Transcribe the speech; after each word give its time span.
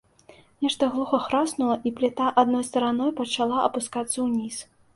Нешта 0.65 0.87
глуха 0.95 1.19
храснула, 1.25 1.75
і 1.89 1.93
пліта 2.01 2.33
адной 2.45 2.65
стараной 2.73 3.15
пачала 3.23 3.57
апускацца 3.69 4.17
ўніз. 4.29 4.55